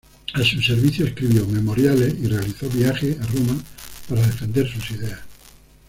A 0.33 0.43
su 0.43 0.59
servicio 0.63 1.05
escribió 1.05 1.45
"Memoriales" 1.45 2.15
y 2.19 2.25
realizó 2.25 2.67
viajes 2.71 3.19
a 3.21 3.27
Roma 3.27 3.61
para 4.09 4.21
defender 4.25 4.67
sus 4.67 4.89
ideas. 4.97 5.19